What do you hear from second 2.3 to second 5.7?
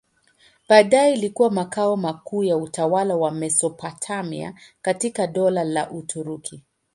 ya utawala wa Mesopotamia katika Dola